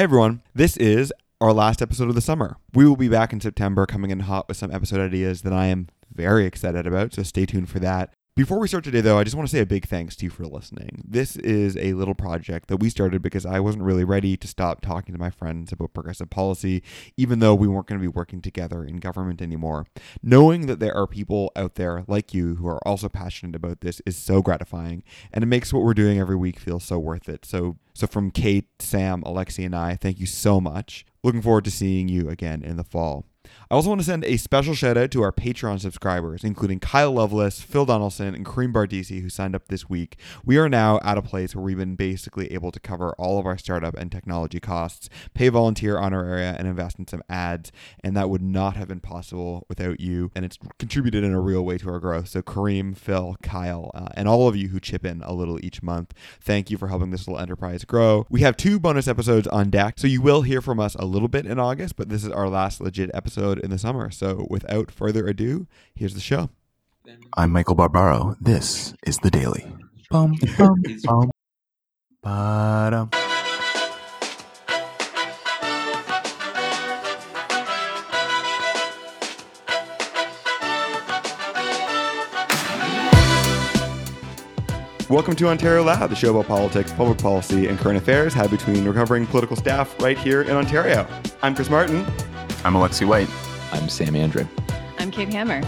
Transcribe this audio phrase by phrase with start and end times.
[0.00, 1.12] Hey everyone, this is
[1.42, 2.56] our last episode of the summer.
[2.72, 5.66] We will be back in September coming in hot with some episode ideas that I
[5.66, 8.14] am very excited about, so stay tuned for that.
[8.36, 10.30] Before we start today, though, I just want to say a big thanks to you
[10.30, 11.02] for listening.
[11.06, 14.80] This is a little project that we started because I wasn't really ready to stop
[14.80, 16.82] talking to my friends about progressive policy,
[17.16, 19.84] even though we weren't going to be working together in government anymore.
[20.22, 24.00] Knowing that there are people out there like you who are also passionate about this
[24.06, 27.44] is so gratifying, and it makes what we're doing every week feel so worth it.
[27.44, 31.04] So, so from Kate, Sam, Alexi, and I, thank you so much.
[31.24, 33.26] Looking forward to seeing you again in the fall.
[33.72, 37.12] I also want to send a special shout out to our Patreon subscribers, including Kyle
[37.12, 40.16] Lovelace, Phil Donaldson, and Kareem Bardisi, who signed up this week.
[40.44, 43.46] We are now at a place where we've been basically able to cover all of
[43.46, 47.70] our startup and technology costs, pay volunteer honoraria, and invest in some ads.
[48.02, 50.32] And that would not have been possible without you.
[50.34, 52.26] And it's contributed in a real way to our growth.
[52.26, 55.80] So, Kareem, Phil, Kyle, uh, and all of you who chip in a little each
[55.80, 58.26] month, thank you for helping this little enterprise grow.
[58.30, 61.28] We have two bonus episodes on deck, so you will hear from us a little
[61.28, 64.10] bit in August, but this is our last legit episode in the summer.
[64.10, 66.50] So without further ado, here's the show.
[67.36, 68.36] I'm Michael Barbaro.
[68.40, 69.66] This is The Daily.
[70.10, 71.30] Bum, bum, bum.
[72.22, 73.10] Ba-dum.
[85.08, 88.86] Welcome to Ontario Loud, the show about politics, public policy, and current affairs had between
[88.86, 91.04] recovering political staff right here in Ontario.
[91.42, 92.06] I'm Chris Martin,
[92.64, 93.28] I'm Alexi White.
[93.72, 94.46] I'm Sam Andre.
[94.98, 95.62] I'm Kate Hammer.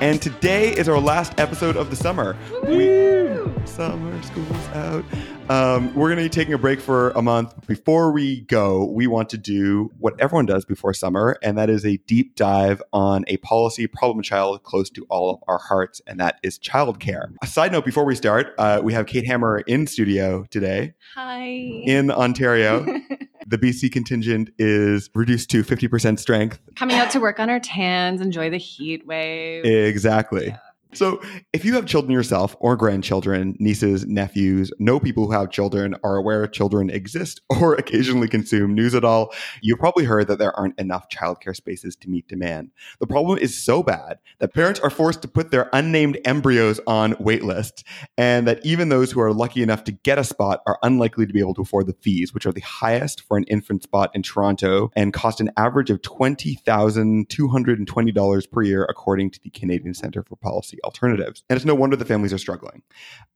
[0.00, 2.36] and today is our last episode of the summer.
[2.66, 5.04] We, summer school's out.
[5.50, 7.66] Um, we're going to be taking a break for a month.
[7.66, 11.84] Before we go, we want to do what everyone does before summer, and that is
[11.86, 16.20] a deep dive on a policy problem child close to all of our hearts, and
[16.20, 17.32] that is childcare.
[17.42, 21.40] A side note before we start, uh, we have Kate Hammer in studio today Hi.
[21.46, 23.00] in Ontario.
[23.48, 26.60] the BC contingent is reduced to 50% strength.
[26.76, 29.64] Coming out to work on our tans, enjoy the heat wave.
[29.64, 30.48] Exactly.
[30.48, 30.58] Yeah.
[30.94, 31.20] So,
[31.52, 36.16] if you have children yourself or grandchildren, nieces, nephews, know people who have children, are
[36.16, 40.78] aware children exist, or occasionally consume news at all, you've probably heard that there aren't
[40.78, 42.70] enough childcare spaces to meet demand.
[43.00, 47.12] The problem is so bad that parents are forced to put their unnamed embryos on
[47.14, 47.82] waitlists,
[48.16, 51.34] and that even those who are lucky enough to get a spot are unlikely to
[51.34, 54.22] be able to afford the fees, which are the highest for an infant spot in
[54.22, 60.36] Toronto and cost an average of $20,220 per year, according to the Canadian Centre for
[60.36, 61.42] Policy Alternatives.
[61.48, 62.82] And it's no wonder the families are struggling.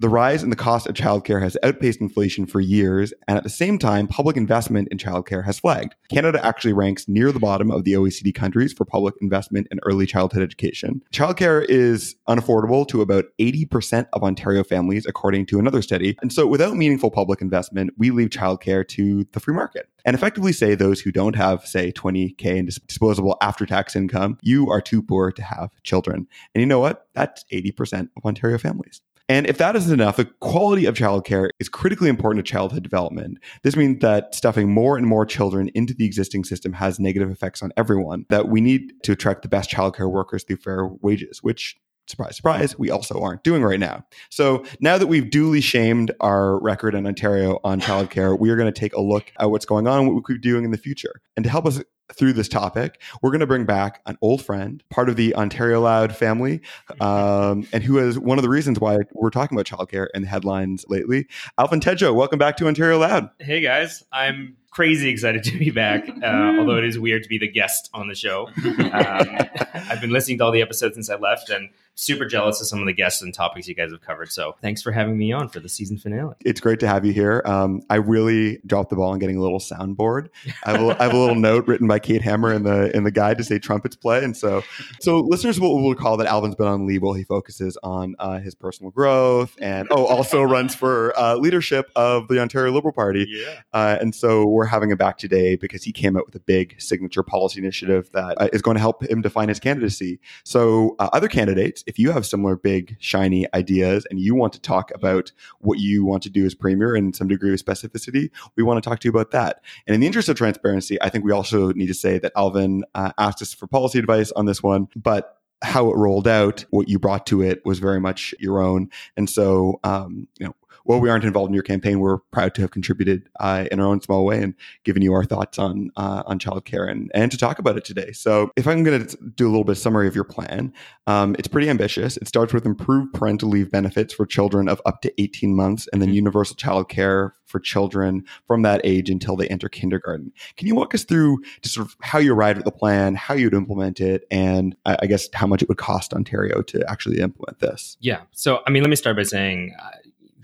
[0.00, 3.50] The rise in the cost of childcare has outpaced inflation for years, and at the
[3.50, 5.94] same time, public investment in childcare has flagged.
[6.10, 10.06] Canada actually ranks near the bottom of the OECD countries for public investment in early
[10.06, 11.02] childhood education.
[11.12, 16.16] Childcare is unaffordable to about 80% of Ontario families, according to another study.
[16.22, 20.52] And so, without meaningful public investment, we leave childcare to the free market and effectively
[20.52, 25.02] say those who don't have, say, 20K in disposable after tax income, you are too
[25.02, 26.26] poor to have children.
[26.54, 27.06] And you know what?
[27.14, 29.00] That's 80% of Ontario families.
[29.28, 33.38] And if that isn't enough, the quality of childcare is critically important to childhood development.
[33.62, 37.62] This means that stuffing more and more children into the existing system has negative effects
[37.62, 41.76] on everyone, that we need to attract the best childcare workers through fair wages, which
[42.06, 44.04] surprise, surprise, we also aren't doing right now.
[44.30, 48.72] So now that we've duly shamed our record in Ontario on childcare, we are going
[48.72, 50.70] to take a look at what's going on and what we could be doing in
[50.70, 51.20] the future.
[51.36, 54.82] And to help us through this topic, we're going to bring back an old friend,
[54.90, 56.60] part of the Ontario Loud family,
[57.00, 60.28] um, and who is one of the reasons why we're talking about childcare in the
[60.28, 61.26] headlines lately.
[61.58, 63.30] Alvin Tedjo, welcome back to Ontario Loud.
[63.38, 66.08] Hey guys, I'm crazy excited to be back.
[66.08, 68.48] Uh, although it is weird to be the guest on the show.
[68.92, 69.38] Um,
[69.74, 72.80] I've been listening to all the episodes since I left, and super jealous of some
[72.80, 74.32] of the guests and topics you guys have covered.
[74.32, 76.34] So thanks for having me on for the season finale.
[76.40, 77.42] It's great to have you here.
[77.44, 80.28] Um, I really dropped the ball on getting a little soundboard.
[80.64, 83.04] I have a, I have a little note written by Kate Hammer in the in
[83.04, 84.62] the guide to say trumpets play, and so
[85.00, 88.38] so listeners will, will recall that Alvin's been on leave while he focuses on uh,
[88.38, 93.26] his personal growth and oh also runs for uh, leadership of the Ontario Liberal Party.
[93.28, 93.60] Yeah.
[93.72, 96.80] Uh, and so we're having him back today because he came out with a big
[96.80, 100.20] signature policy initiative that uh, is going to help him define his candidacy.
[100.44, 104.60] So, uh, other candidates, if you have similar big, shiny ideas and you want to
[104.60, 108.62] talk about what you want to do as premier in some degree of specificity, we
[108.62, 109.62] want to talk to you about that.
[109.86, 112.84] And in the interest of transparency, I think we also need to say that Alvin
[112.94, 116.88] uh, asked us for policy advice on this one, but how it rolled out, what
[116.88, 118.90] you brought to it was very much your own.
[119.16, 122.60] And so, um, you know, while we aren't involved in your campaign, we're proud to
[122.62, 126.22] have contributed uh, in our own small way and given you our thoughts on uh,
[126.26, 128.12] on childcare and and to talk about it today.
[128.12, 130.72] So, if I'm going to do a little bit of summary of your plan,
[131.06, 132.16] um, it's pretty ambitious.
[132.16, 136.00] It starts with improved parental leave benefits for children of up to 18 months, and
[136.00, 136.14] then Mhm.
[136.14, 140.32] universal childcare for children from that age until they enter kindergarten.
[140.56, 143.34] Can you walk us through just sort of how you arrived at the plan, how
[143.34, 147.20] you'd implement it, and I, I guess how much it would cost Ontario to actually
[147.20, 147.96] implement this?
[148.00, 148.20] Yeah.
[148.30, 149.90] So, I mean, let me start by saying uh,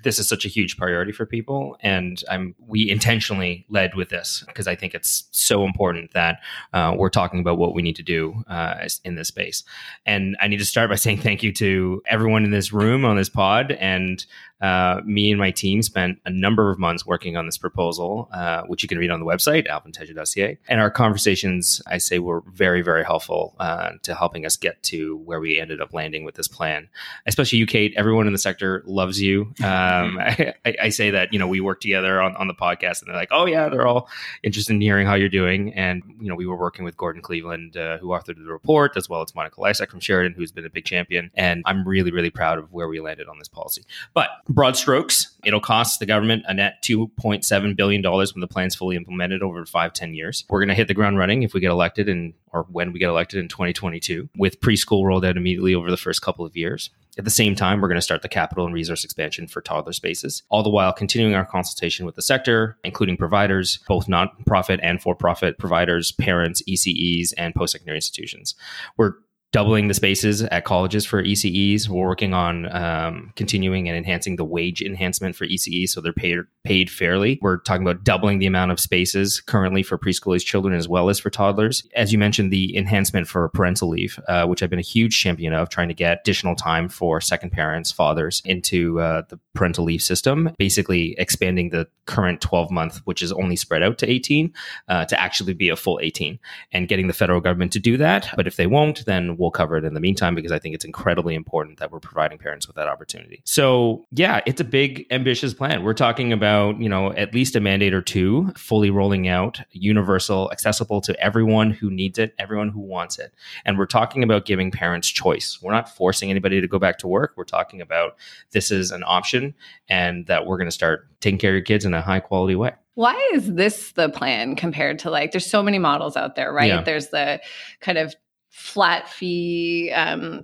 [0.08, 4.42] this is such a huge priority for people, and I'm we intentionally led with this
[4.46, 6.38] because I think it's so important that
[6.72, 9.64] uh, we're talking about what we need to do uh, in this space.
[10.06, 13.16] And I need to start by saying thank you to everyone in this room on
[13.16, 14.24] this pod, and
[14.60, 18.62] uh, me and my team spent a number of months working on this proposal, uh,
[18.62, 20.58] which you can read on the website alvintedjo.ca.
[20.68, 25.16] And our conversations, I say, were very, very helpful uh, to helping us get to
[25.18, 26.88] where we ended up landing with this plan
[27.26, 27.94] especially you, Kate.
[27.96, 29.52] Everyone in the sector loves you.
[29.62, 33.08] Um, I, I, say that you know we work together on, on the podcast, and
[33.08, 34.08] they're like, "Oh yeah, they're all
[34.42, 37.76] interested in hearing how you're doing." And you know, we were working with Gordon Cleveland,
[37.76, 40.70] uh, who authored the report, as well as Monica Lysack from Sheridan, who's been a
[40.70, 41.30] big champion.
[41.34, 43.84] And I'm really, really proud of where we landed on this policy.
[44.14, 48.96] But broad strokes, it'll cost the government a net $2.7 billion when the plan's fully
[48.96, 50.44] implemented over five, 10 years.
[50.48, 52.98] We're going to hit the ground running if we get elected and or when we
[52.98, 56.90] get elected in 2022, with preschool rolled out immediately over the first couple of years.
[57.18, 59.92] At the same time, we're going to start the capital and resource expansion for toddler
[59.92, 65.02] spaces, all the while continuing our consultation with the sector, including providers, both nonprofit and
[65.02, 68.54] for profit providers, parents, ECEs, and post secondary institutions.
[68.96, 69.14] We're
[69.52, 71.88] doubling the spaces at colleges for ECEs.
[71.88, 76.38] We're working on um, continuing and enhancing the wage enhancement for ECEs so they're paid
[76.64, 77.38] paid fairly.
[77.40, 81.08] We're talking about doubling the amount of spaces currently for preschool age children as well
[81.08, 81.86] as for toddlers.
[81.94, 85.54] As you mentioned, the enhancement for parental leave, uh, which I've been a huge champion
[85.54, 90.02] of, trying to get additional time for second parents, fathers into uh, the parental leave
[90.02, 94.52] system, basically expanding the current 12 month, which is only spread out to 18,
[94.88, 96.38] uh, to actually be a full 18
[96.72, 98.28] and getting the federal government to do that.
[98.36, 100.84] But if they won't, then we'll cover it in the meantime because I think it's
[100.84, 103.40] incredibly important that we're providing parents with that opportunity.
[103.44, 105.84] So, yeah, it's a big, ambitious plan.
[105.84, 110.50] We're talking about, you know, at least a mandate or two fully rolling out, universal,
[110.50, 113.32] accessible to everyone who needs it, everyone who wants it.
[113.64, 115.58] And we're talking about giving parents choice.
[115.62, 117.34] We're not forcing anybody to go back to work.
[117.36, 118.16] We're talking about
[118.50, 119.54] this is an option
[119.88, 122.56] and that we're going to start taking care of your kids in a high quality
[122.56, 122.72] way.
[122.94, 126.66] Why is this the plan compared to like, there's so many models out there, right?
[126.66, 126.82] Yeah.
[126.82, 127.40] There's the
[127.80, 128.16] kind of
[128.58, 130.42] flat fee, um,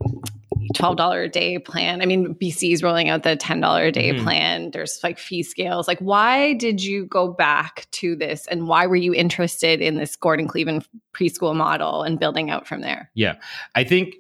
[0.75, 2.01] $12 a day plan.
[2.01, 4.23] I mean, BC is rolling out the $10 a day Mhm.
[4.23, 4.71] plan.
[4.71, 5.87] There's like fee scales.
[5.87, 10.17] Like, why did you go back to this and why were you interested in this
[10.17, 13.11] Gordon Cleveland preschool model and building out from there?
[13.15, 13.35] Yeah.
[13.75, 14.15] I think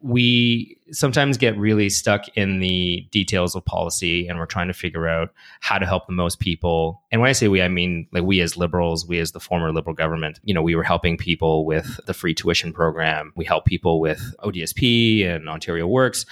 [0.00, 5.08] we sometimes get really stuck in the details of policy and we're trying to figure
[5.08, 7.02] out how to help the most people.
[7.10, 9.72] And when I say we, I mean like we as liberals, we as the former
[9.72, 13.32] liberal government, you know, we were helping people with the free tuition program.
[13.36, 16.24] We help people with ODSP and Ontario Works.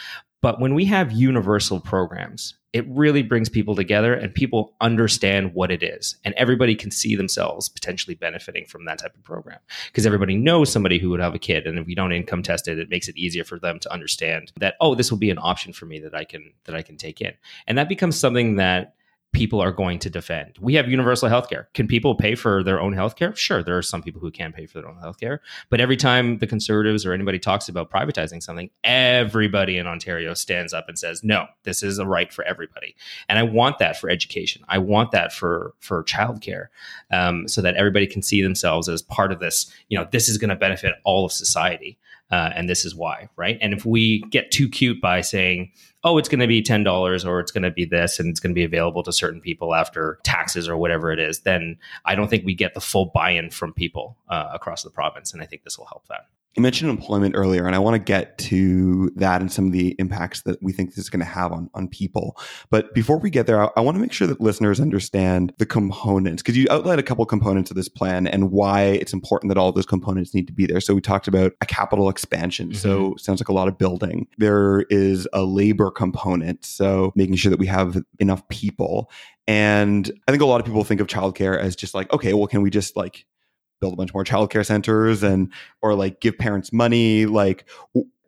[0.42, 5.70] But when we have universal programs, it really brings people together and people understand what
[5.70, 6.16] it is.
[6.24, 10.70] And everybody can see themselves potentially benefiting from that type of program because everybody knows
[10.70, 11.66] somebody who would have a kid.
[11.66, 14.52] And if we don't income test it, it makes it easier for them to understand
[14.58, 16.98] that, oh, this will be an option for me that I can that I can
[16.98, 17.32] take in.
[17.66, 18.94] And that becomes something that
[19.36, 20.56] people are going to defend.
[20.60, 21.66] We have universal healthcare.
[21.74, 23.36] Can people pay for their own healthcare?
[23.36, 25.40] Sure, there are some people who can pay for their own healthcare.
[25.68, 30.72] But every time the conservatives or anybody talks about privatizing something, everybody in Ontario stands
[30.72, 32.96] up and says, "No, this is a right for everybody."
[33.28, 34.62] And I want that for education.
[34.68, 36.68] I want that for for childcare,
[37.10, 39.70] um, so that everybody can see themselves as part of this.
[39.88, 41.98] You know, this is going to benefit all of society,
[42.30, 43.58] uh, and this is why, right?
[43.60, 45.70] And if we get too cute by saying,
[46.02, 48.40] "Oh, it's going to be ten dollars," or "It's going to be this," and it's
[48.40, 52.14] going to be available to certain people after taxes or whatever it is, then I
[52.14, 55.46] don't think we get the full buy-in from people uh, across the province, and I
[55.46, 56.26] think this will help that.
[56.56, 59.94] You mentioned employment earlier, and I want to get to that and some of the
[59.98, 62.38] impacts that we think this is going to have on, on people.
[62.70, 65.66] But before we get there, I, I want to make sure that listeners understand the
[65.66, 69.58] components because you outlined a couple components of this plan and why it's important that
[69.58, 70.80] all those components need to be there.
[70.80, 72.72] So we talked about a capital expansion.
[72.72, 73.18] So mm-hmm.
[73.18, 74.26] sounds like a lot of building.
[74.38, 76.64] There is a labor component.
[76.64, 79.10] So making sure that we have enough people.
[79.46, 82.46] And I think a lot of people think of childcare as just like, okay, well,
[82.46, 83.26] can we just like
[83.80, 85.52] build a bunch more childcare centers and
[85.82, 87.68] or like give parents money like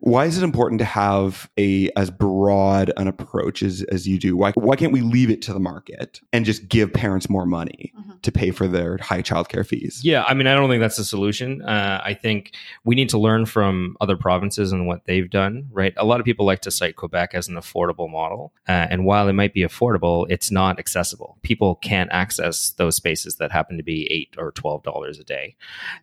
[0.01, 4.37] Why is it important to have a as broad an approach as, as you do?
[4.37, 7.91] Why why can't we leave it to the market and just give parents more money
[7.99, 8.21] Mhm.
[8.21, 9.99] to pay for their high childcare fees?
[10.01, 11.61] Yeah, I mean, I don't think that's the solution.
[11.61, 12.53] Uh, I think
[12.85, 15.93] we need to learn from other provinces and what they've done, right?
[15.97, 18.53] A lot of people like to cite Quebec as an affordable model.
[18.69, 21.37] Uh, and while it might be affordable, it's not accessible.
[21.41, 25.55] People can't access those spaces that happen to be eight or $12 a day.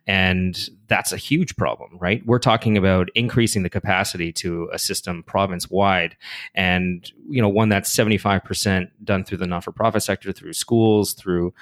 [0.05, 2.23] And that's a huge problem, right?
[2.27, 3.86] We're talking about increasing the capacity
[4.33, 6.15] to a system province wide
[6.53, 11.13] and, you know, one that's 75% done through the not for profit sector, through schools,
[11.13, 11.53] through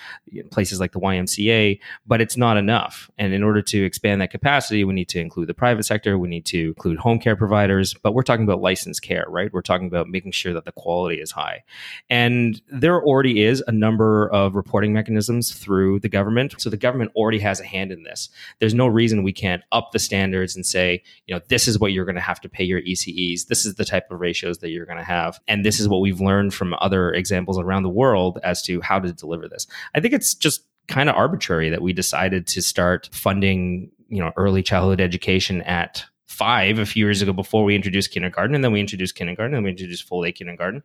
[0.51, 3.09] places like the YMCA but it's not enough.
[3.17, 6.27] And in order to expand that capacity, we need to include the private sector, we
[6.27, 9.51] need to include home care providers, but we're talking about licensed care, right?
[9.51, 11.63] We're talking about making sure that the quality is high.
[12.09, 16.55] And there already is a number of reporting mechanisms through the government.
[16.57, 18.29] So the government already has a hand in this.
[18.59, 21.91] There's no reason we can't up the standards and say, you know, this is what
[21.91, 23.47] you're going to have to pay your ECEs.
[23.47, 25.39] This is the type of ratios that you're going to have.
[25.47, 28.99] And this is what we've learned from other examples around the world as to how
[28.99, 29.67] to deliver this.
[29.93, 34.31] I think it's just kind of arbitrary that we decided to start funding, you know,
[34.37, 38.71] early childhood education at five a few years ago before we introduced kindergarten and then
[38.71, 40.83] we introduced kindergarten and we introduced full day kindergarten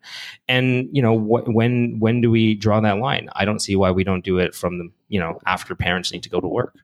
[0.49, 3.91] and you know wh- when when do we draw that line i don't see why
[3.91, 6.77] we don't do it from the you know after parents need to go to work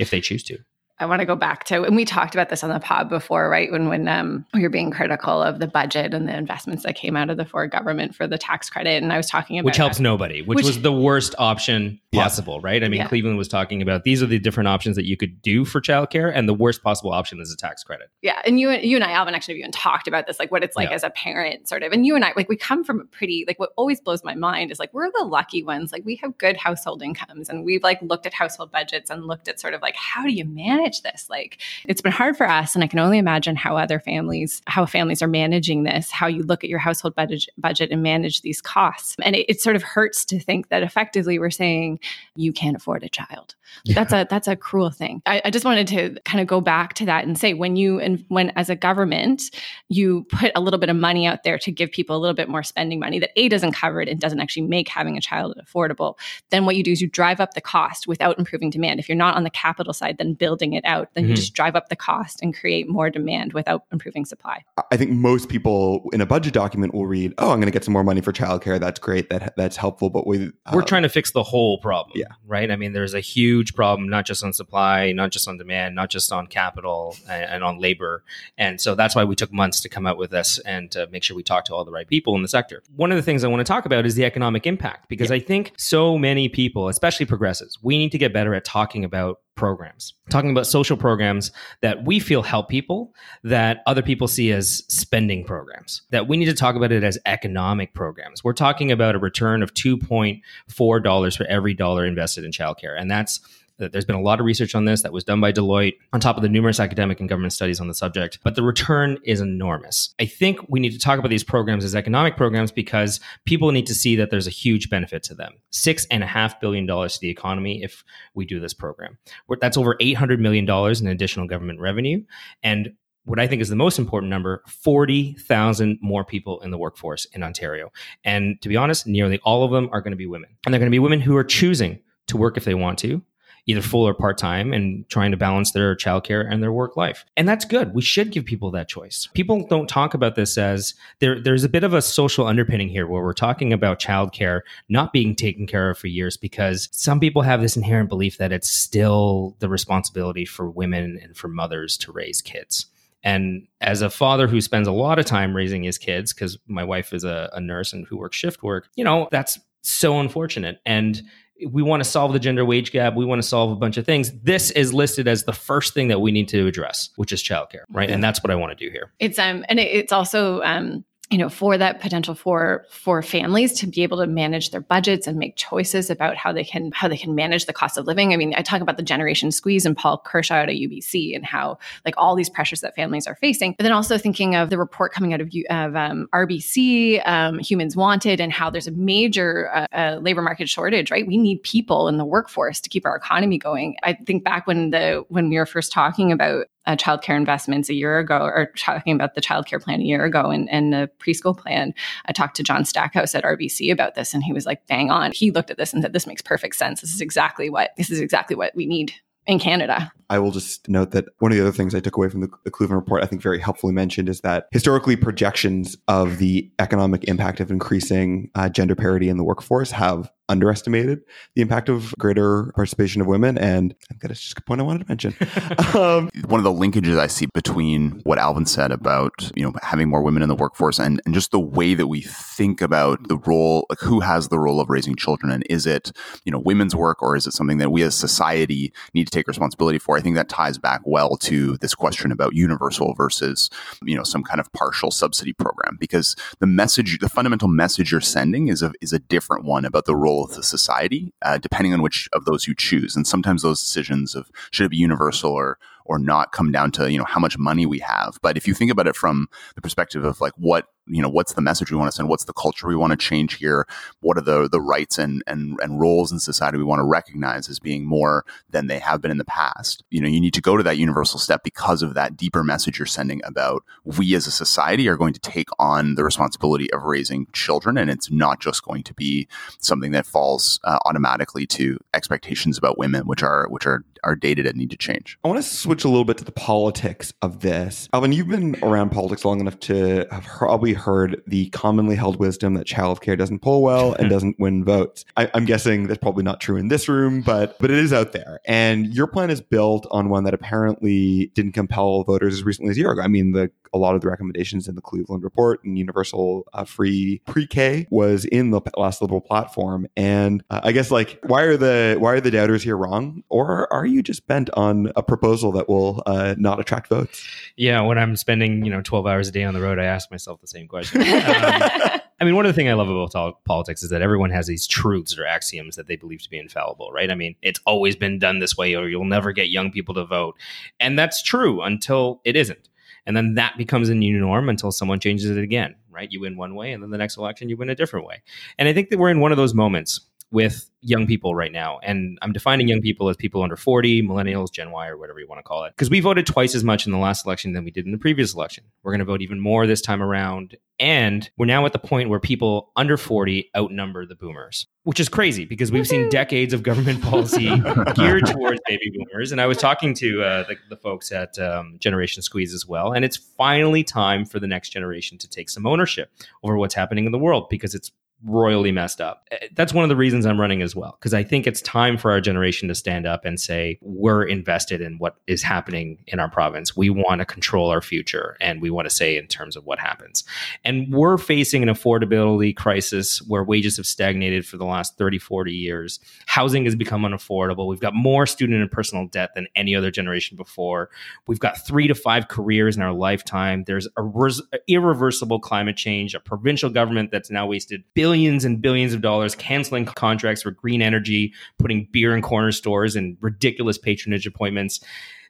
[0.00, 0.58] if they choose to
[1.00, 3.48] I want to go back to, and we talked about this on the pod before,
[3.48, 3.70] right?
[3.70, 7.16] When when um, we were being critical of the budget and the investments that came
[7.16, 9.76] out of the Ford government for the tax credit, and I was talking about which
[9.76, 10.02] helps that.
[10.02, 12.22] nobody which, Which- was the worst option Yeah.
[12.24, 13.06] possible right i mean Yeah.
[13.08, 16.32] cleveland was talking about these are the different options that you could do for childcare
[16.34, 19.12] and the worst possible option is a tax credit Yeah, and you you and I,
[19.12, 20.94] Alvin, actually even talked about this, like what it's like Yeah.
[20.96, 21.92] as a parent, sort of.
[21.92, 24.34] And you and I, like, we come from a pretty, like, what always blows my
[24.34, 25.92] mind is like we're the lucky ones.
[25.92, 29.46] Like, we have good household incomes, and we've like looked at household budgets and looked
[29.48, 31.26] at sort of like how do you manage this?
[31.28, 34.86] Like, it's been hard for us, and I can only imagine how other families, how
[34.86, 36.10] families are managing this.
[36.10, 39.60] How you look at your household budget budget and manage these costs, and it, it
[39.60, 42.00] sort of hurts to think that effectively we're saying
[42.36, 43.54] you can't afford a child
[43.94, 45.22] that's a that's a cruel thing.
[45.26, 48.00] I, I just wanted to kind of go back to that and say when you
[48.00, 49.42] and when as a government
[49.88, 52.48] you put a little bit of money out there to give people a little bit
[52.48, 55.58] more spending money that a doesn't cover it and doesn't actually make having a child
[55.62, 56.16] affordable.
[56.50, 59.00] Then what you do is you drive up the cost without improving demand.
[59.00, 61.36] If you're not on the capital side, then building it out, then you Mhm.
[61.36, 64.64] just drive up the cost and create more demand without improving supply.
[64.90, 67.84] I think most people in a budget document will read, "Oh, I'm going to get
[67.84, 68.80] some more money for childcare.
[68.80, 69.28] That's great.
[69.30, 72.26] That that's helpful." But with we're uh, trying to fix the whole problem Yeah.
[72.46, 75.94] right i mean there's a huge problem not just on supply not just on demand
[75.94, 78.22] not just on capital and, and on labor
[78.56, 81.22] and so that's why we took months to come out with this and to make
[81.22, 83.44] sure we talk to all the right people in the sector one of the things
[83.44, 86.88] i want to talk about is the economic impact because i think so many people
[86.88, 90.14] especially progressives we need to get better at talking about programs.
[90.30, 91.50] Talking about social programs
[91.82, 93.12] that we feel help people
[93.44, 97.18] that other people see as spending programs that we need to talk about it as
[97.26, 98.42] economic programs.
[98.42, 103.10] We're talking about a return of 2.4 dollars for every dollar invested in childcare and
[103.10, 103.40] that's
[103.78, 106.36] there's been a lot of research on this that was done by Deloitte on top
[106.36, 110.14] of the numerous academic and government studies on the subject, but the return is enormous.
[110.20, 113.86] I think we need to talk about these programs as economic programs because people need
[113.86, 115.52] to see that there's a huge benefit to them.
[115.70, 118.04] Six and a half billion dollars to the economy if
[118.34, 119.18] we do this program.
[119.60, 122.24] That's over $800 million in additional government revenue.
[122.62, 122.94] And
[123.24, 127.42] what I think is the most important number 40,000 more people in the workforce in
[127.42, 127.92] Ontario.
[128.24, 130.50] And to be honest, nearly all of them are going to be women.
[130.64, 133.22] And they're going to be women who are choosing to work if they want to,
[133.68, 137.24] either full or part time, and trying to balance their childcare and their work life.
[137.36, 137.94] And that's good.
[137.94, 139.28] We should give people that choice.
[139.34, 143.06] People don't talk about this as there, there's a bit of a social underpinning here
[143.06, 147.42] where we're talking about childcare not being taken care of for years because some people
[147.42, 152.10] have this inherent belief that it's still the responsibility for women and for mothers to
[152.10, 152.86] raise kids.
[153.22, 156.84] And as a father who spends a lot of time raising his kids, because my
[156.84, 160.80] wife is a, a nurse and who works shift work, you know, that's so unfortunate.
[160.86, 161.22] And
[161.66, 163.14] we want to solve the gender wage gap.
[163.14, 164.32] We want to solve a bunch of things.
[164.42, 167.82] This is listed as the first thing that we need to address, which is childcare,
[167.90, 168.10] right?
[168.10, 169.12] And that's what I want to do here.
[169.18, 173.72] It's um and it, it's also um you know for that potential for for families
[173.74, 177.06] to be able to manage their budgets and make choices about how they can how
[177.06, 178.32] they can manage the cost of living.
[178.32, 181.78] I mean, I talk about the generation squeeze and Paul Kershaw at UBC and how
[182.06, 183.74] like all these pressures that families are facing.
[183.76, 187.94] But then also thinking of the report coming out of, of um, RBC, um, Humans
[187.94, 191.10] Wanted, and how there's a major uh, uh, labor market shortage.
[191.10, 193.96] Right, we need people in the workforce to keep our economy going.
[194.02, 197.94] I think back when the when we were first talking about uh, childcare investments a
[197.94, 201.56] year ago, or talking about the childcare plan a year ago and, and the preschool
[201.56, 201.94] plan.
[202.24, 205.32] I talked to John Stackhouse at RBC about this, and he was like, "Bang on."
[205.32, 207.02] He looked at this and said, "This makes perfect sense.
[207.02, 209.12] This is exactly what this is exactly what we need
[209.46, 212.28] in Canada." I will just note that one of the other things I took away
[212.28, 216.38] from the, the Cleveland report, I think very helpfully mentioned, is that historically projections of
[216.38, 221.20] the economic impact of increasing uh, gender parity in the workforce have underestimated
[221.54, 223.58] the impact of greater participation of women.
[223.58, 225.34] And I think that's just a point I wanted to mention.
[225.94, 230.08] um, One of the linkages I see between what Alvin said about, you know, having
[230.08, 233.36] more women in the workforce and, and just the way that we think about the
[233.38, 236.12] role, like who has the role of raising children and is it,
[236.44, 239.48] you know, women's work or is it something that we as society need to take
[239.48, 240.17] responsibility for?
[240.18, 243.70] I think that ties back well to this question about universal versus,
[244.02, 248.20] you know, some kind of partial subsidy program because the message, the fundamental message you're
[248.20, 251.94] sending is a, is a different one about the role of the society, uh, depending
[251.94, 253.14] on which of those you choose.
[253.14, 257.12] And sometimes those decisions of should it be universal or or not come down to
[257.12, 258.38] you know how much money we have.
[258.42, 259.46] But if you think about it from
[259.76, 262.28] the perspective of like what you know what's the message we want to send?
[262.28, 263.86] What's the culture we want to change here?
[264.20, 267.68] What are the the rights and and and roles in society we want to recognize
[267.68, 270.04] as being more than they have been in the past?
[270.10, 272.98] You know you need to go to that universal step because of that deeper message
[272.98, 277.02] you're sending about we as a society are going to take on the responsibility of
[277.02, 279.46] raising children and it's not just going to be
[279.80, 284.66] something that falls uh, automatically to expectations about women which are which are are dated
[284.66, 285.38] and need to change.
[285.44, 288.08] I want to switch a little bit to the politics of this.
[288.12, 292.74] Alvin you've been around politics long enough to have probably heard the commonly held wisdom
[292.74, 295.24] that childcare doesn't pull well and doesn't win votes.
[295.36, 298.32] I, am guessing that's probably not true in this room, but but it is out
[298.32, 298.60] there.
[298.66, 302.96] And your plan is built on one that apparently didn't compel voters as recently as
[302.96, 303.22] a year ago.
[303.22, 306.84] I mean, the a lot of the recommendations in the Cleveland report and universal uh,
[306.84, 310.06] free pre-K was in the last liberal platform.
[310.16, 313.92] And uh, I guess like why are the why are the doubters here wrong, or
[313.92, 317.46] are you just bent on a proposal that will uh, not attract votes?
[317.76, 320.30] Yeah, when I'm spending you know 12 hours a day on the road, I ask
[320.30, 321.22] myself the same question.
[321.38, 324.68] Um, I mean, one of the things I love about politics is that everyone has
[324.68, 327.32] these truths or axioms that they believe to be infallible, right?
[327.32, 330.24] I mean, it's always been done this way, or you'll never get young people to
[330.24, 330.54] vote.
[331.00, 332.88] And that's true until it isn't.
[333.26, 336.30] And then that becomes a new norm until someone changes it again, right?
[336.30, 338.42] You win one way, and then the next election, you win a different way.
[338.78, 341.98] And I think that we're in one of those moments with young people right now.
[342.02, 345.46] And I'm defining young people as people under 40, millennials, Gen Y, or whatever you
[345.46, 345.92] want to call it.
[345.94, 348.18] Because we voted twice as much in the last election than we did in the
[348.18, 348.84] previous election.
[349.02, 350.76] We're going to vote even more this time around.
[350.98, 355.28] And we're now at the point where people under 40 outnumber the boomers, which is
[355.28, 357.68] crazy because we've seen decades of government policy
[358.14, 359.52] geared towards baby boomers.
[359.52, 363.12] And I was talking to uh, the, the, folks at um, Generation Squeeze as well.
[363.12, 366.32] And it's finally time for the next generation to take some ownership
[366.64, 368.10] over what's happening in the world because it's
[368.44, 369.46] royally messed up.
[369.50, 372.16] Eh, that's one of the reasons I'm running as well, because I think it's time
[372.16, 376.38] for our generation to stand up and say, we're invested in what is happening in
[376.38, 376.96] our province.
[376.96, 379.98] We want to control our future and we want to say in terms of what
[379.98, 380.44] happens.
[380.84, 385.72] And we're facing an affordability crisis where wages have stagnated for the last 30, 40
[385.72, 386.20] years.
[386.46, 387.88] Housing has become unaffordable.
[387.88, 391.10] We've got more student and personal debt than any other generation before.
[391.46, 393.84] We've got three to five careers in our lifetime.
[393.84, 398.82] There's a res- irreversible climate change, a provincial government that's now wasted billions billions and
[398.82, 403.96] billions of dollars canceling contracts for green energy, putting beer in corner stores and ridiculous
[403.96, 405.00] patronage appointments.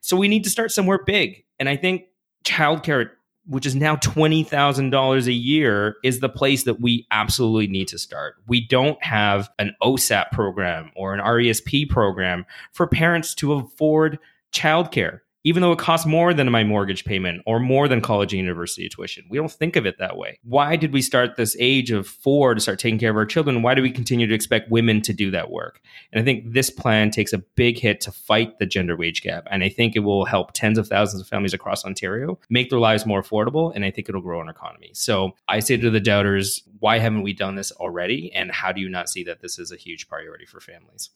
[0.00, 1.44] So we need to start somewhere big.
[1.58, 2.04] And I think
[2.44, 3.10] childcare,
[3.46, 8.36] which is now $20,000 a year, is the place that we absolutely need to start.
[8.46, 14.20] We don't have an OSAP program or an RESP program for parents to afford
[14.52, 18.40] childcare even though it costs more than my mortgage payment or more than college and
[18.40, 19.24] university tuition.
[19.31, 20.38] We don't think of it that way.
[20.42, 23.62] Why did we start this age of four to start taking care of our children?
[23.62, 25.81] Why do we continue to expect women to do that work?
[26.12, 29.46] And I think this plan takes a big hit to fight the gender wage gap.
[29.51, 32.81] And I think it will help tens of thousands of families across Ontario make their
[32.81, 33.72] lives more affordable.
[33.74, 34.90] And I think it'll grow our economy.
[34.94, 38.33] So I say to the doubters, why haven't we done this already?
[38.35, 41.11] And how do you not see that this is a huge priority for families?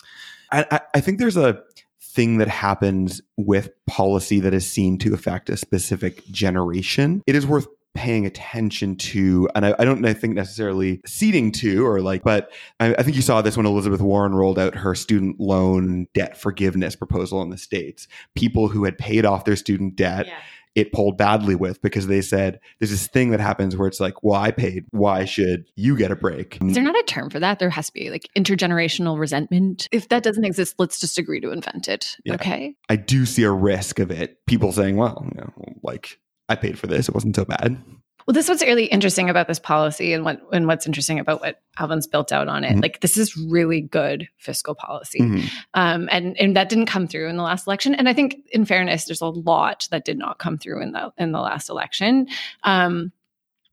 [0.51, 1.63] I, I think there's a
[2.03, 7.47] thing that happens with policy that is seen to affect a specific generation, it is
[7.47, 12.23] worth paying attention to and I, I, don't I think necessarily ceding to or like
[12.23, 16.07] but I, I, think you saw this when elizabeth warren rolled out her student loan
[16.15, 18.09] debt forgiveness proposal in the states.
[18.35, 20.39] People who had paid off their student debt yeah
[20.75, 24.23] it pulled badly with because they said there's this thing that happens where it's like,
[24.23, 24.85] well, I paid.
[24.91, 26.59] Why should you get a break?
[26.63, 27.59] Is there not a term for that?
[27.59, 29.89] There has to be like intergenerational resentment.
[29.93, 32.17] If that doesn't exist, let's just agree to invent it.
[32.25, 32.35] Yeah.
[32.35, 32.75] Okay.
[32.89, 34.45] I do see a risk of it.
[34.47, 37.09] People saying, well, you know, like I paid for this.
[37.09, 37.83] It wasn't so bad.
[38.27, 41.41] Well, this is what's really interesting about this policy and what and what's interesting about
[41.41, 42.73] what Alvin's built out on it.
[42.73, 42.81] Mm-hmm.
[42.81, 45.21] Like this is really good fiscal policy.
[45.21, 45.47] Mm-hmm.
[45.75, 47.95] Um, and and that didn't come through in the last election.
[47.95, 51.13] And I think in fairness, there's a lot that did not come through in the
[51.19, 52.29] in the last election.
[52.63, 53.13] Um,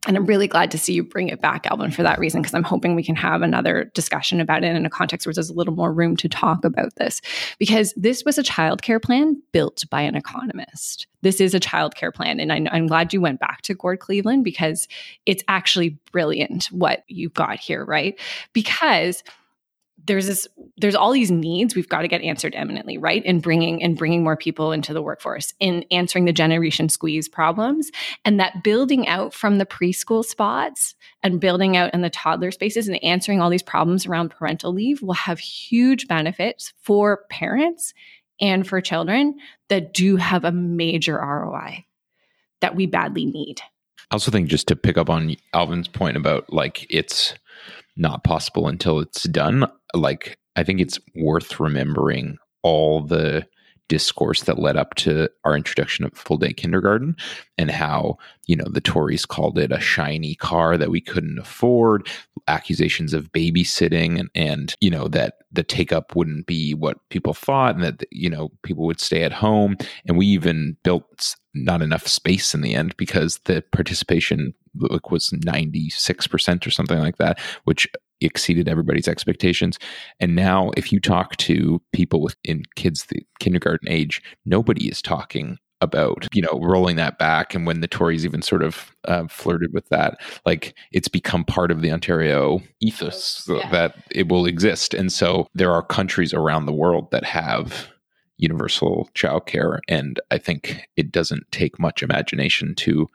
[0.08, 2.54] And I'm really glad to see you bring it back, Alvin, for that reason, because
[2.54, 5.54] I'm hoping we can have another discussion about it in a context where there's a
[5.54, 7.20] little more room to talk about this.
[7.58, 11.06] Because this was a childcare plan built by an economist.
[11.22, 12.40] This is a childcare plan.
[12.40, 14.88] And I, am glad you went back to Gord Cleveland because
[15.26, 18.18] it's actually brilliant what you've got here, right?
[18.54, 19.22] Because
[20.10, 23.84] there's this there's all these needs we've got to get answered eminently right in bringing
[23.84, 27.91] and bringing more people into the workforce in answering the generation squeeze problems
[28.26, 32.88] and that building out from the preschool spots and building out in the toddler spaces
[32.88, 37.93] and answering all these problems around parental leave will have huge benefits for parents
[38.41, 39.36] and for children
[39.67, 41.86] that do have a major ROI
[42.62, 43.62] that we badly need.
[44.12, 47.36] I also think just to pick up on Alvin's point about like it's
[48.00, 49.70] not possible until it's done.
[49.94, 53.46] Like, I think it's worth remembering all the
[53.90, 57.16] discourse that led up to our introduction of full day kindergarten
[57.58, 62.08] and how you know the tories called it a shiny car that we couldn't afford
[62.48, 67.34] accusations of babysitting and and you know that the take up wouldn't be what people
[67.34, 71.82] thought and that you know people would stay at home and we even built not
[71.82, 77.88] enough space in the end because the participation was 96% or something like that which
[78.21, 79.79] exceeded everybody's expectations.
[80.19, 85.58] And now, if you talk to people within kids the kindergarten age, nobody is talking
[85.82, 89.71] about you know rolling that back and when the tories even sort of uh, flirted
[89.73, 93.69] with that like it's become part of the ontario ethos yeah.
[93.71, 97.88] that it will exist and so there are countries around the world that have
[98.38, 103.08] universal childcare and i think it doesn't take much imagination to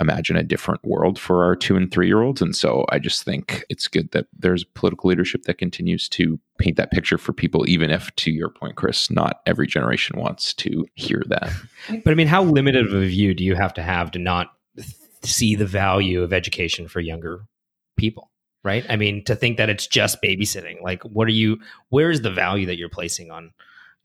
[0.00, 2.42] imagine a different world for our two and three year olds.
[2.42, 6.76] And so I just think it's good that there's political leadership that continues to paint
[6.76, 10.84] that picture for people, even if, to your point, Chris, not every generation wants to
[10.94, 11.50] hear that.
[12.04, 14.52] But I mean, how limited of a view do you have to have to not
[15.22, 17.46] see the value of education for younger
[17.96, 18.30] people?
[18.62, 18.86] Right.
[18.88, 21.58] I mean, to think that it's just babysitting, like, what are you,
[21.90, 23.52] where is the value that you're placing on,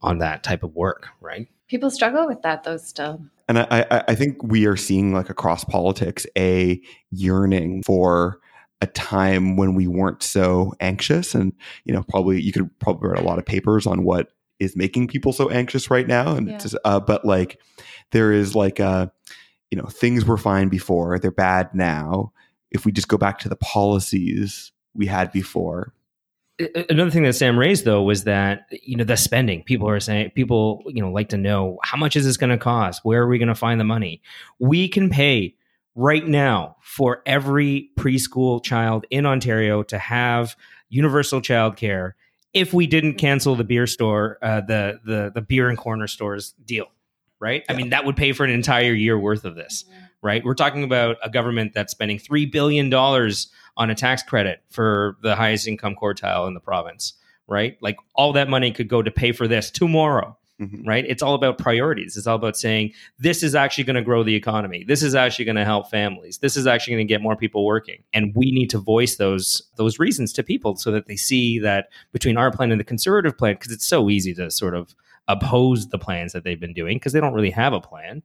[0.02, 1.08] on that type of work?
[1.20, 1.48] Right.
[1.68, 3.22] People struggle with that though, still.
[3.48, 8.38] And I, I think we are seeing like across politics a yearning for
[8.80, 11.34] a time when we weren't so anxious.
[11.34, 11.52] And,
[11.84, 15.08] you know, probably you could probably write a lot of papers on what is making
[15.08, 16.36] people so anxious right now.
[16.36, 16.58] And yeah.
[16.58, 17.60] just, uh, but like
[18.12, 19.12] there is like a,
[19.70, 22.32] you know, things were fine before, they're bad now.
[22.70, 25.92] If we just go back to the policies we had before,
[26.88, 29.62] another thing that Sam raised though was that you know the spending.
[29.62, 32.58] People are saying people you know like to know how much is this going to
[32.58, 33.04] cost?
[33.04, 34.22] Where are we going to find the money?
[34.58, 35.54] We can pay
[35.94, 40.56] right now for every preschool child in Ontario to have
[40.88, 42.12] universal childcare
[42.52, 46.54] if we didn't cancel the beer store, uh, the the the beer and corner stores
[46.64, 46.86] deal.
[47.38, 47.64] Right?
[47.68, 47.74] Yeah.
[47.74, 49.84] I mean, that would pay for an entire year worth of this.
[50.22, 50.44] Right?
[50.44, 55.16] We're talking about a government that's spending three billion dollars on a tax credit for
[55.22, 57.14] the highest income quartile in the province,
[57.46, 57.78] right?
[57.80, 60.36] Like all that money could go to pay for this tomorrow.
[60.60, 60.86] Mm-hmm.
[60.86, 61.06] Right?
[61.08, 62.18] It's all about priorities.
[62.18, 64.84] It's all about saying this is actually going to grow the economy.
[64.84, 66.36] This is actually going to help families.
[66.36, 68.02] This is actually going to get more people working.
[68.12, 71.88] And we need to voice those those reasons to people so that they see that
[72.12, 74.94] between our plan and the conservative plan, because it's so easy to sort of
[75.30, 78.22] oppose the plans that they've been doing because they don't really have a plan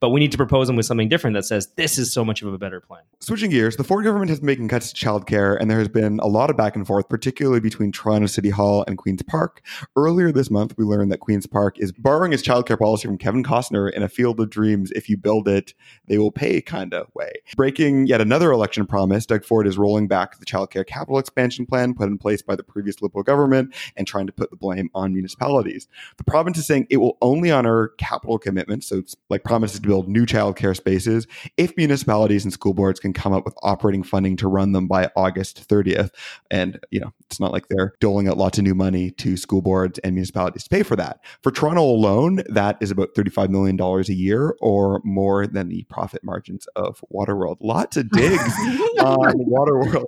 [0.00, 2.42] but we need to propose them with something different that says this is so much
[2.42, 3.02] of a better plan.
[3.20, 6.20] Switching gears, the Ford government has been making cuts to childcare, and there has been
[6.20, 9.62] a lot of back and forth, particularly between Toronto City Hall and Queen's Park.
[9.96, 13.42] Earlier this month, we learned that Queen's Park is borrowing its childcare policy from Kevin
[13.42, 14.92] Costner in a field of dreams.
[14.92, 15.74] If you build it,
[16.06, 17.32] they will pay kind of way.
[17.56, 21.94] Breaking yet another election promise, Doug Ford is rolling back the childcare capital expansion plan
[21.94, 25.12] put in place by the previous Liberal government and trying to put the blame on
[25.12, 25.88] municipalities.
[26.18, 29.86] The province is saying it will only honor capital commitments, so it's like promises to
[29.86, 34.36] build new childcare spaces if municipalities and school boards can come up with operating funding
[34.36, 36.10] to run them by August 30th.
[36.50, 39.60] And, you know, it's not like they're doling out lots of new money to school
[39.60, 41.20] boards and municipalities to pay for that.
[41.42, 46.22] For Toronto alone, that is about $35 million a year or more than the profit
[46.24, 47.56] margins of Waterworld.
[47.60, 48.42] Lots of digs
[49.00, 50.06] on Waterworld.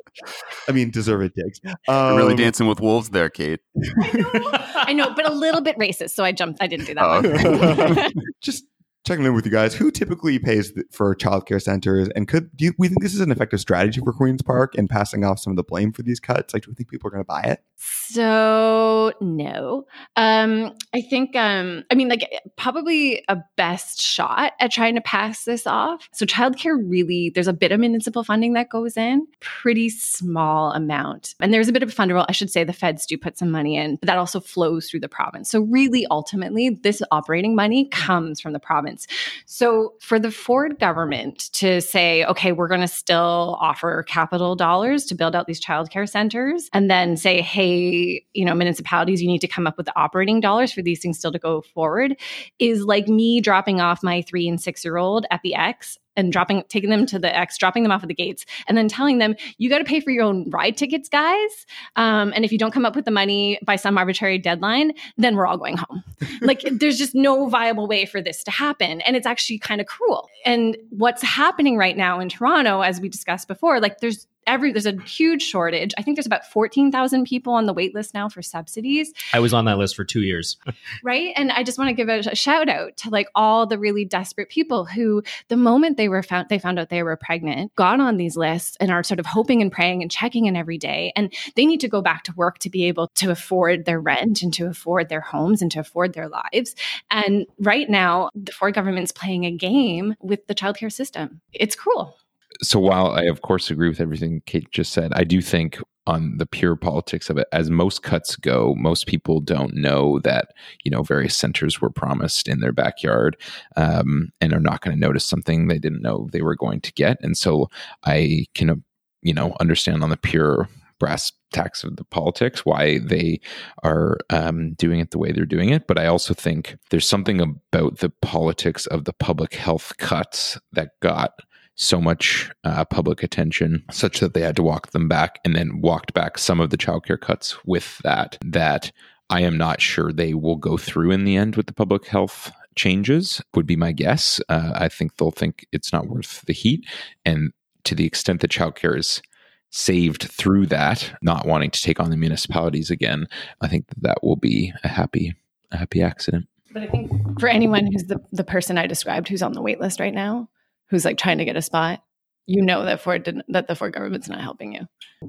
[0.68, 1.60] I mean, deserved digs.
[1.88, 3.60] Um, really dancing with wolves there, Kate.
[4.02, 6.10] I know, I know, but a little bit racist.
[6.10, 6.62] So I jumped.
[6.62, 7.04] I didn't do that.
[7.04, 8.22] Oh.
[8.40, 8.64] Just
[9.06, 9.74] checking in with you guys.
[9.74, 13.30] Who typically pays for childcare centers, and could do you, we think this is an
[13.30, 16.54] effective strategy for Queens Park and passing off some of the blame for these cuts?
[16.54, 17.62] Like, do we think people are going to buy it?
[17.82, 24.96] So no, um, I think um, I mean like probably a best shot at trying
[24.96, 26.06] to pass this off.
[26.12, 31.34] So childcare really there's a bit of municipal funding that goes in, pretty small amount,
[31.40, 32.26] and there's a bit of a fund role.
[32.28, 35.00] I should say the feds do put some money in, but that also flows through
[35.00, 35.48] the province.
[35.48, 39.06] So really, ultimately, this operating money comes from the province.
[39.46, 45.06] So for the Ford government to say, okay, we're going to still offer capital dollars
[45.06, 49.40] to build out these childcare centers, and then say, hey you know, municipalities, you need
[49.40, 52.16] to come up with the operating dollars for these things still to go forward
[52.58, 56.32] is like me dropping off my three and six year old at the X and
[56.32, 59.18] dropping taking them to the X, dropping them off at the gates, and then telling
[59.18, 61.66] them you got to pay for your own ride tickets, guys.
[61.96, 65.34] Um, and if you don't come up with the money by some arbitrary deadline, then
[65.34, 66.04] we're all going home.
[66.40, 69.86] like there's just no viable way for this to happen, and it's actually kind of
[69.86, 70.28] cruel.
[70.44, 74.86] And what's happening right now in Toronto, as we discussed before, like there's every there's
[74.86, 75.92] a huge shortage.
[75.96, 79.12] I think there's about 14,000 people on the wait list now for subsidies.
[79.32, 80.56] I was on that list for 2 years.
[81.04, 81.32] right?
[81.36, 84.04] And I just want to give a, a, shout out to like all the really
[84.04, 88.00] desperate people who the moment they were found they found out they were pregnant, got
[88.00, 91.12] on these lists and are sort of hoping and praying and checking in every day
[91.16, 94.42] and they need to go back to work to be able to afford their rent
[94.42, 96.74] and to afford their homes and to afford their lives.
[97.10, 101.40] And right now the Ford government's playing a game with the childcare system.
[101.52, 102.16] It's cruel
[102.62, 105.78] so while I of course agree with everything Kate just said, I do think
[106.10, 110.48] on the pure politics of it, as most cuts go, most people don't know that
[110.82, 113.36] you know various centers were promised in their backyard,
[113.76, 116.92] um, and are not going to notice something they didn't know they were going to
[116.94, 117.18] get.
[117.22, 117.68] And so
[118.04, 118.82] I can
[119.22, 120.68] you know understand on the pure
[120.98, 123.40] brass tacks of the politics why they
[123.82, 125.86] are um, doing it the way they're doing it.
[125.86, 130.90] But I also think there's something about the politics of the public health cuts that
[131.00, 131.40] got
[131.74, 135.80] so much uh, public attention such that they had to walk them back and then
[135.80, 138.92] walked back some of the childcare cuts with that that
[139.30, 142.52] i am not sure they will go through in the end with the public health
[142.76, 144.40] changes would be my guess.
[144.48, 146.86] Uh, i think they'll think it's not worth the heat.
[147.24, 147.52] And
[147.84, 149.22] to the extent that childcare is
[149.70, 153.26] saved through that not wanting to take on the municipalities again
[153.60, 155.34] i think that, that will be a happy
[155.70, 156.46] a happy accident.
[156.72, 159.80] But i think for anyone who's the, the person i described who's on the wait
[159.80, 160.48] list right now
[160.90, 162.02] who's like trying to get a spot,
[162.46, 164.86] you know that Ford didn't, that the Ford government's not helping you.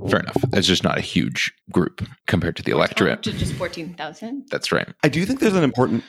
[0.10, 0.44] Fair enough.
[0.54, 3.24] It's just not a huge group compared to the electorate.
[3.24, 4.48] To just fourteen thousand.
[4.50, 4.88] That's right.
[5.04, 6.04] I do think there's an important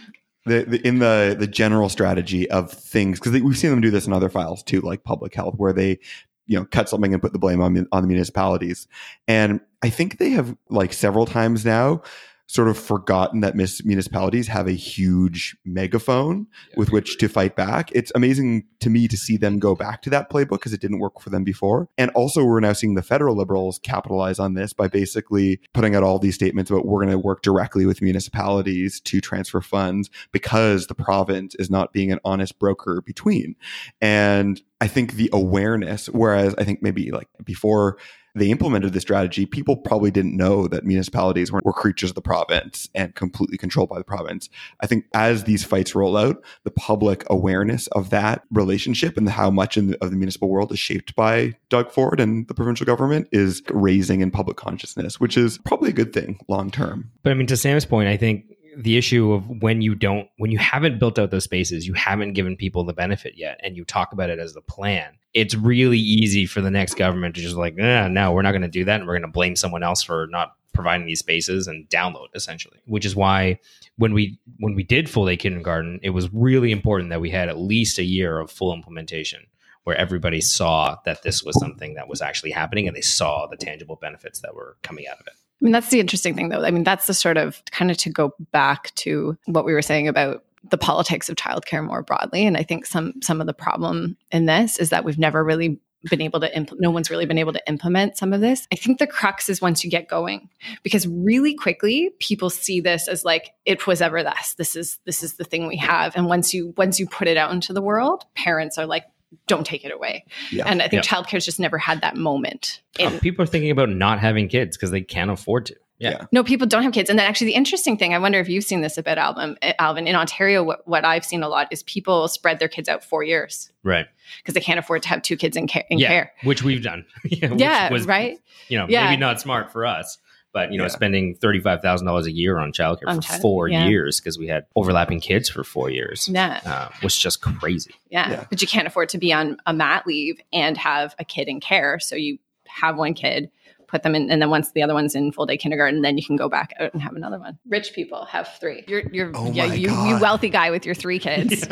[0.46, 4.06] the, the, in the the general strategy of things because we've seen them do this
[4.06, 5.98] in other files too, like public health, where they
[6.46, 8.88] you know cut something and put the blame on on the municipalities.
[9.28, 12.02] And I think they have like several times now
[12.46, 17.90] sort of forgotten that municipalities have a huge megaphone yeah, with which to fight back.
[17.94, 20.98] It's amazing to me to see them go back to that playbook because it didn't
[20.98, 21.88] work for them before.
[21.96, 26.02] And also, we're now seeing the federal liberals capitalize on this by basically putting out
[26.02, 30.88] all these statements about we're going to work directly with municipalities to transfer funds because
[30.88, 33.54] the province is not being an honest broker between.
[34.00, 37.98] And I think the awareness, whereas I think maybe like before
[38.34, 42.22] they implemented this strategy, people probably didn't know that municipalities were, were creatures of the
[42.22, 44.48] province and completely controlled by the province.
[44.80, 49.50] I think as these fights roll out, the public awareness of that relationship and how
[49.50, 53.28] much the, of the municipal world is shaped by Doug Ford and the provincial government
[53.32, 57.10] is raising in public consciousness, which is probably a good thing long term.
[57.22, 60.50] But I mean, to Sam's point, I think the issue of when you don't when
[60.50, 63.84] you haven't built out those spaces you haven't given people the benefit yet and you
[63.84, 67.56] talk about it as the plan it's really easy for the next government to just
[67.56, 69.82] like eh, no we're not going to do that and we're going to blame someone
[69.82, 73.58] else for not providing these spaces and download essentially which is why
[73.96, 77.48] when we when we did full day kindergarten it was really important that we had
[77.48, 79.40] at least a year of full implementation
[79.84, 83.56] where everybody saw that this was something that was actually happening and they saw the
[83.56, 86.64] tangible benefits that were coming out of it I mean, that's the interesting thing, though.
[86.64, 89.80] I mean, that's the sort of kind of to go back to what we were
[89.80, 92.46] saying about the politics of childcare more broadly.
[92.46, 95.80] And I think some some of the problem in this is that we've never really
[96.10, 98.74] been able to implement no one's really been able to implement some of this i
[98.74, 100.48] think the crux is once you get going
[100.82, 105.22] because really quickly people see this as like it was ever this this is this
[105.22, 107.80] is the thing we have and once you once you put it out into the
[107.80, 109.04] world parents are like
[109.46, 110.24] don't take it away.
[110.50, 110.64] Yeah.
[110.66, 111.10] And I think yeah.
[111.10, 112.82] childcare's just never had that moment.
[113.00, 115.76] Uh, in- people are thinking about not having kids because they can't afford to.
[116.02, 116.10] Yeah.
[116.10, 116.26] yeah.
[116.32, 117.08] No, people don't have kids.
[117.08, 119.56] And then actually the interesting thing, I wonder if you've seen this a bit, Alvin,
[119.62, 122.88] eh, Alvin in Ontario, what, what I've seen a lot is people spread their kids
[122.88, 123.70] out four years.
[123.82, 124.06] Right.
[124.38, 125.84] Because they can't afford to have two kids in, care.
[125.88, 126.32] In yeah, care.
[126.44, 127.04] Which we've done.
[127.24, 128.38] yeah, was, right.
[128.68, 129.06] You know, yeah.
[129.08, 130.18] maybe not smart for us
[130.52, 130.88] but you know, yeah.
[130.88, 133.86] spending thirty five thousand dollars a year on childcare on for child, four yeah.
[133.86, 137.94] years because we had overlapping kids for four years, yeah, uh, was just crazy.
[138.10, 138.30] Yeah.
[138.30, 141.48] yeah, but you can't afford to be on a mat leave and have a kid
[141.48, 143.50] in care, so you have one kid
[143.92, 146.24] put them in, and then once the other one's in full day kindergarten, then you
[146.24, 147.58] can go back out and have another one.
[147.68, 148.84] Rich people have three.
[148.88, 151.68] You're, you're, Oh yeah, you, you wealthy guy with your three kids.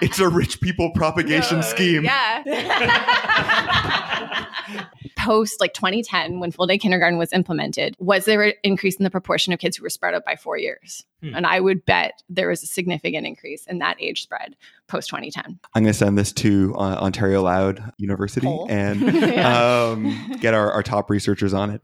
[0.00, 2.04] It's a rich people propagation scheme.
[2.04, 2.42] Yeah.
[5.16, 9.10] Post like 2010, when full day kindergarten was implemented, was there an increase in the
[9.10, 11.04] proportion of kids who were spread out by four years?
[11.22, 11.34] Hmm.
[11.34, 14.54] And I would bet there was a significant increase in that age spread
[14.88, 15.58] post 2010.
[15.74, 18.66] I'm going to send this to uh, Ontario Loud University Poll.
[18.70, 19.88] and Yeah.
[19.90, 21.82] um, get our, our top researchers on it.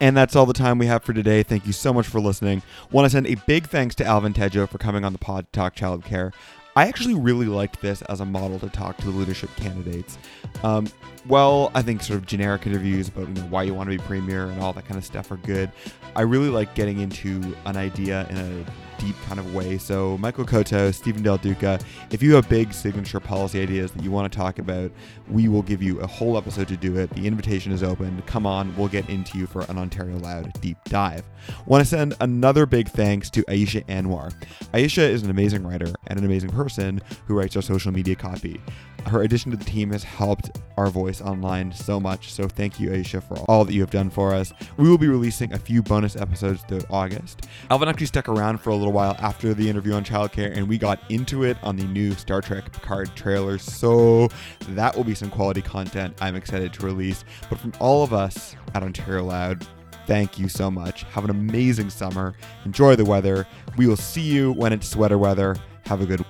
[0.00, 1.42] And that's all the time we have for today.
[1.42, 2.62] Thank you so much for listening.
[2.92, 5.58] Want to send a big thanks to Alvin Tedjo for coming on the pod to
[5.58, 6.32] talk childcare.
[6.76, 10.16] I actually really liked this as a model to talk to the leadership candidates.
[10.62, 10.86] Um,
[11.28, 14.02] well, I think sort of generic interviews about you know why you want to be
[14.02, 15.70] premier and all that kind of stuff are good.
[16.16, 18.64] I really like getting into an idea in a
[18.98, 19.78] deep kind of way.
[19.78, 21.78] So, Michael Coteau, Steven Del Duca,
[22.10, 24.90] if you have big signature policy ideas that you want to talk about,
[25.28, 27.10] we will give you a whole episode to do it.
[27.10, 28.22] The invitation is open.
[28.26, 31.24] Come on, we'll get into you for an Ontario Loud deep dive.
[31.66, 34.32] Want to send another big thanks to Aisha Anwar.
[34.72, 38.60] Aisha is an amazing writer and an amazing person who writes our social media copy.
[39.06, 42.90] Her addition to the team has helped our voice online so much, so thank you,
[42.90, 44.52] Aisha, for all that you have done for us.
[44.76, 47.48] We will be releasing a few bonus episodes throughout August.
[47.70, 50.76] Alvin actually stuck around for a little while after the interview on childcare, and we
[50.76, 54.28] got into it on the new Star Trek Picard trailer, so
[54.68, 57.24] that will be some quality content I'm excited to release.
[57.48, 59.66] But from all of us at Ontario Loud,
[60.06, 61.04] thank you so much.
[61.04, 62.34] Have an amazing summer.
[62.66, 63.46] Enjoy the weather.
[63.78, 65.56] We will see you when it's sweater weather.
[65.86, 66.24] Have a good